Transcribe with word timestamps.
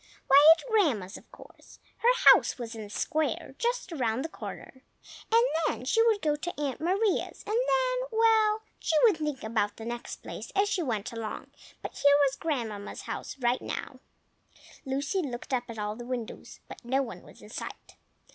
Why, 0.25 0.43
at 0.57 0.67
Grandma's, 0.67 1.15
of 1.15 1.31
course! 1.31 1.77
her 1.97 2.31
house 2.33 2.57
was 2.57 2.73
in 2.73 2.81
the 2.81 2.89
square, 2.89 3.53
just 3.59 3.91
round 3.91 4.25
the 4.25 4.29
corner. 4.29 4.81
And 5.31 5.45
then 5.67 5.85
she 5.85 6.01
would 6.07 6.23
go 6.23 6.35
to 6.35 6.59
Aunt 6.59 6.81
Maria's, 6.81 7.43
and 7.45 7.53
then,—well, 7.55 8.63
she 8.79 8.95
would 9.03 9.17
think 9.17 9.43
about 9.43 9.77
the 9.77 9.85
next 9.85 10.23
place 10.23 10.51
as 10.55 10.67
she 10.67 10.81
went 10.81 11.11
along, 11.13 11.51
but 11.83 11.93
here 11.97 12.17
was 12.25 12.35
Grandmamma's 12.35 13.01
house 13.03 13.37
now. 13.39 13.99
Lucy 14.85 15.19
looked 15.21 15.53
up 15.53 15.65
at 15.69 15.77
all 15.77 15.95
the 15.95 16.03
windows, 16.03 16.61
but 16.67 16.83
no 16.83 17.03
one 17.03 17.21
was 17.21 17.43
in 17.43 17.49
sight. 17.49 17.93